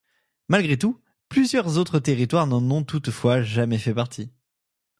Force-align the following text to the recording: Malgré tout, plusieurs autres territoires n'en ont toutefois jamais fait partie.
Malgré 0.47 0.77
tout, 0.79 0.99
plusieurs 1.29 1.77
autres 1.77 1.99
territoires 1.99 2.47
n'en 2.47 2.71
ont 2.71 2.83
toutefois 2.83 3.43
jamais 3.43 3.77
fait 3.77 3.93
partie. 3.93 4.31